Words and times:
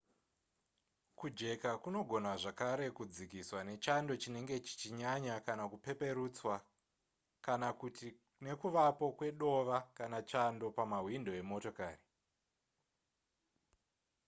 kujeka 1.19 1.69
kunogona 1.83 2.31
zvakare 2.41 2.85
kudzikiswa 2.97 3.59
nechando 3.69 4.13
chinenge 4.21 4.55
chichinaya 4.65 5.35
kana 5.45 5.63
kupeperutswa 5.71 6.55
kana 7.45 7.67
kuti 7.79 8.07
nekuvapo 8.43 9.05
kwedova 9.17 9.77
kana 9.97 10.19
chando 10.31 10.65
pamahwindo 10.77 11.31
emotokari 11.41 12.03